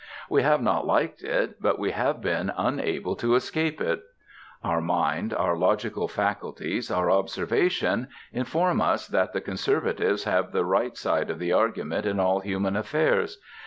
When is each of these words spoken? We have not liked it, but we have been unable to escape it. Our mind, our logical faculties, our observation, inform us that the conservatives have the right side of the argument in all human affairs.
We 0.31 0.41
have 0.41 0.63
not 0.63 0.87
liked 0.87 1.21
it, 1.21 1.61
but 1.61 1.77
we 1.77 1.91
have 1.91 2.21
been 2.21 2.51
unable 2.57 3.15
to 3.17 3.35
escape 3.35 3.79
it. 3.79 4.01
Our 4.63 4.81
mind, 4.81 5.31
our 5.31 5.55
logical 5.55 6.07
faculties, 6.07 6.89
our 6.89 7.11
observation, 7.11 8.07
inform 8.33 8.81
us 8.81 9.05
that 9.07 9.31
the 9.31 9.41
conservatives 9.41 10.23
have 10.23 10.53
the 10.53 10.65
right 10.65 10.97
side 10.97 11.29
of 11.29 11.37
the 11.37 11.53
argument 11.53 12.07
in 12.07 12.19
all 12.19 12.39
human 12.39 12.75
affairs. 12.75 13.37